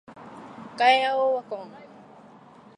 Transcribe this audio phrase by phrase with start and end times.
[0.79, 1.69] ガイアオワコン